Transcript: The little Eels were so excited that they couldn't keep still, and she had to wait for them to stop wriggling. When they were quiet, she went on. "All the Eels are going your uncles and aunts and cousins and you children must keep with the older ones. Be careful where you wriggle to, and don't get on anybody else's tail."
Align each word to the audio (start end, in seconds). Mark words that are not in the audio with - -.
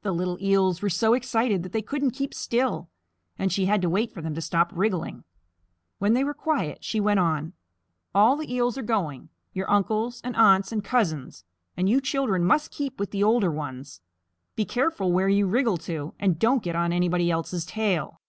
The 0.00 0.12
little 0.12 0.38
Eels 0.40 0.80
were 0.80 0.88
so 0.88 1.12
excited 1.12 1.62
that 1.62 1.72
they 1.72 1.82
couldn't 1.82 2.12
keep 2.12 2.32
still, 2.32 2.88
and 3.38 3.52
she 3.52 3.66
had 3.66 3.82
to 3.82 3.88
wait 3.90 4.10
for 4.10 4.22
them 4.22 4.34
to 4.34 4.40
stop 4.40 4.70
wriggling. 4.74 5.24
When 5.98 6.14
they 6.14 6.24
were 6.24 6.32
quiet, 6.32 6.82
she 6.82 7.00
went 7.00 7.20
on. 7.20 7.52
"All 8.14 8.34
the 8.38 8.50
Eels 8.50 8.78
are 8.78 8.82
going 8.82 9.28
your 9.52 9.70
uncles 9.70 10.22
and 10.24 10.34
aunts 10.36 10.72
and 10.72 10.82
cousins 10.82 11.44
and 11.76 11.86
you 11.86 12.00
children 12.00 12.44
must 12.44 12.70
keep 12.70 12.98
with 12.98 13.10
the 13.10 13.22
older 13.22 13.50
ones. 13.50 14.00
Be 14.56 14.64
careful 14.64 15.12
where 15.12 15.28
you 15.28 15.46
wriggle 15.46 15.76
to, 15.84 16.14
and 16.18 16.38
don't 16.38 16.62
get 16.62 16.74
on 16.74 16.90
anybody 16.90 17.30
else's 17.30 17.66
tail." 17.66 18.22